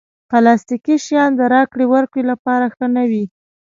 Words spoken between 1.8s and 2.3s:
ورکړې